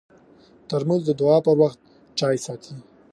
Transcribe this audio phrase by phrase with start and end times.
[0.67, 1.79] ترموز د دعا پر وخت
[2.19, 2.73] چای ساتي.